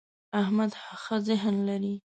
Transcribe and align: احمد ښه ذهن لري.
احمد 0.41 0.71
ښه 1.01 1.15
ذهن 1.27 1.55
لري. 1.69 1.95